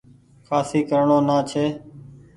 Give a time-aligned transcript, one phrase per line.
[0.47, 1.65] کآسي ڪرڻو نآ ڇي۔